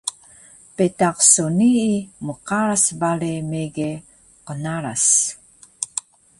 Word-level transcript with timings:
betaq 0.75 1.17
so 1.31 1.45
nii 1.59 1.91
mqaras 2.25 2.85
bale 3.01 3.31
mege 3.51 3.91
qnaras 4.45 5.05